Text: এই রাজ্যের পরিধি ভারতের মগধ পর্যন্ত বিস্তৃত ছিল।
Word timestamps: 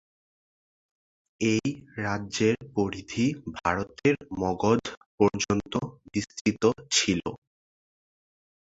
এই 1.41 1.65
রাজ্যের 1.97 2.55
পরিধি 2.75 3.25
ভারতের 3.57 4.15
মগধ 4.41 4.81
পর্যন্ত 5.17 5.73
বিস্তৃত 6.13 6.63
ছিল। 6.95 7.21